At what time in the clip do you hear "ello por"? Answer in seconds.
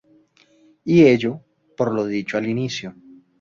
1.03-1.93